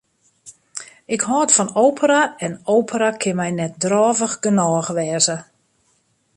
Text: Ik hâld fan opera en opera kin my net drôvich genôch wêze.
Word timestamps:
Ik 1.15 1.21
hâld 1.31 1.51
fan 1.55 1.69
opera 1.85 2.21
en 2.45 2.53
opera 2.77 3.09
kin 3.21 3.37
my 3.39 3.49
net 3.59 3.73
drôvich 3.83 4.35
genôch 4.43 4.89
wêze. 4.97 5.37